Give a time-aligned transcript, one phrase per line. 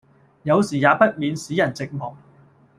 [0.41, 2.15] 有時也不免使人寂寞，